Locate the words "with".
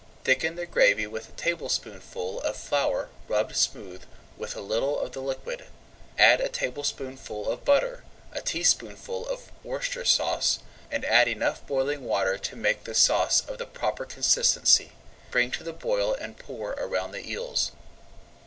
1.05-1.29, 4.35-4.55